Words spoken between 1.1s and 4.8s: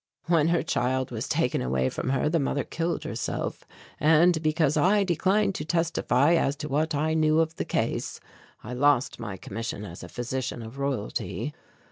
was taken away from her, the mother killed herself; and because